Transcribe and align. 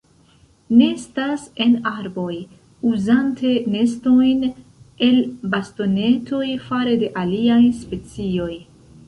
Nestas 0.77 1.43
en 1.65 1.75
arboj, 1.89 2.37
uzante 2.91 3.51
nestojn 3.75 4.41
el 5.09 5.21
bastonetoj 5.53 6.43
fare 6.67 6.99
de 7.05 7.13
aliaj 7.27 7.61
specioj. 7.85 8.51